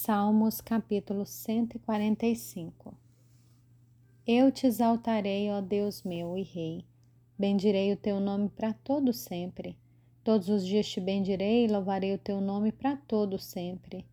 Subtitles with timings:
[0.00, 2.94] Salmos capítulo 145
[4.24, 6.84] Eu te exaltarei, ó Deus meu e Rei,
[7.36, 9.76] bendirei o teu nome para todo sempre.
[10.22, 14.06] Todos os dias te bendirei e louvarei o teu nome para todo sempre.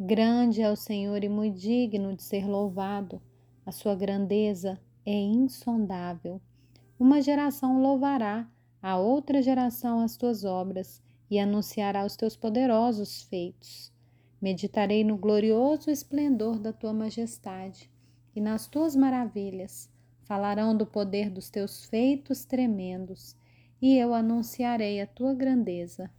[0.00, 3.20] Grande é o Senhor e muito digno de ser louvado,
[3.66, 6.40] a sua grandeza é insondável.
[6.98, 8.50] Uma geração louvará
[8.82, 13.94] a outra geração as tuas obras e anunciará os teus poderosos feitos.
[14.40, 17.90] Meditarei no glorioso esplendor da tua majestade
[18.34, 19.90] e nas tuas maravilhas.
[20.24, 23.36] Falarão do poder dos teus feitos tremendos,
[23.80, 26.10] e eu anunciarei a tua grandeza.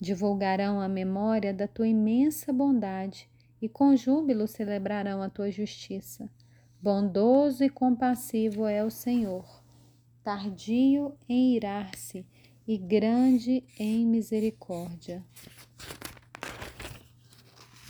[0.00, 3.28] Divulgarão a memória da tua imensa bondade
[3.60, 6.28] e com júbilo celebrarão a tua justiça.
[6.80, 9.62] Bondoso e compassivo é o Senhor,
[10.22, 12.24] tardio em irar-se
[12.68, 15.24] e grande em misericórdia.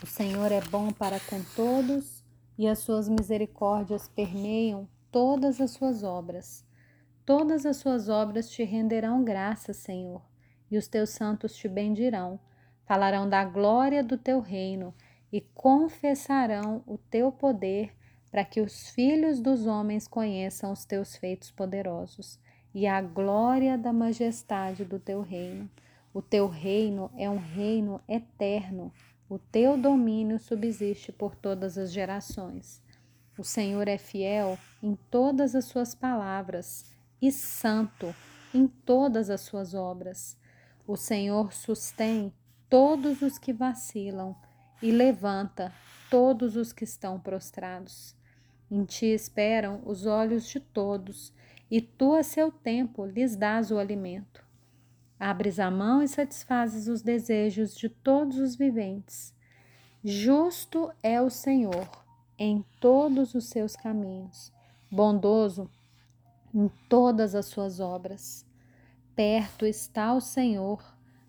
[0.02, 2.22] O Senhor é bom para com todos
[2.58, 6.66] e as suas misericórdias permeiam todas as suas obras.
[7.24, 10.20] Todas as suas obras te renderão graças, Senhor,
[10.70, 12.38] e os teus santos te bendirão.
[12.84, 14.94] Falarão da glória do teu reino
[15.32, 17.96] e confessarão o teu poder
[18.30, 22.38] para que os filhos dos homens conheçam os teus feitos poderosos
[22.74, 25.70] e a glória da majestade do teu reino.
[26.12, 28.92] O teu reino é um reino eterno
[29.28, 32.80] o teu domínio subsiste por todas as gerações.
[33.36, 38.14] O Senhor é fiel em todas as suas palavras e santo
[38.54, 40.38] em todas as suas obras.
[40.86, 42.32] O Senhor sustém
[42.70, 44.36] todos os que vacilam
[44.80, 45.72] e levanta
[46.08, 48.14] todos os que estão prostrados.
[48.70, 51.32] Em ti esperam os olhos de todos,
[51.68, 54.45] e tu a seu tempo lhes dás o alimento.
[55.18, 59.34] Abres a mão e satisfazes os desejos de todos os viventes.
[60.04, 61.88] Justo é o Senhor
[62.38, 64.52] em todos os seus caminhos,
[64.90, 65.70] bondoso
[66.54, 68.46] em todas as suas obras.
[69.14, 70.82] Perto está o Senhor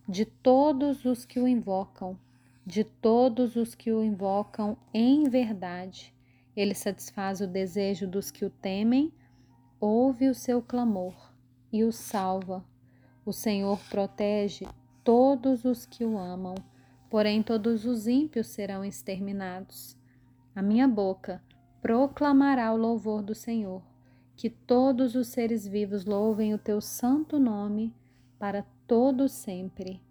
[0.08, 2.20] de todos os que o invocam,
[2.66, 6.14] de todos os que o invocam em verdade.
[6.56, 9.14] Ele satisfaz o desejo dos que o temem,
[9.80, 11.16] ouve o seu clamor
[11.72, 12.66] e o salva.
[13.28, 14.66] O Senhor protege
[15.04, 16.56] todos os que o amam,
[17.10, 19.98] porém todos os ímpios serão exterminados.
[20.56, 21.44] A minha boca
[21.82, 23.82] proclamará o louvor do Senhor,
[24.34, 27.94] que todos os seres vivos louvem o teu santo nome
[28.40, 30.02] para todo sempre.